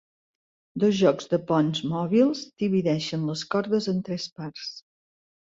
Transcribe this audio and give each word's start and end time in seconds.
Dos 0.83 0.95
jocs 0.99 1.29
de 1.33 1.39
ponts 1.51 1.81
mòbils 1.91 2.41
divideixen 2.65 3.29
les 3.29 3.45
cordes 3.53 3.91
en 3.95 4.01
tres 4.09 4.27
parts. 4.41 4.75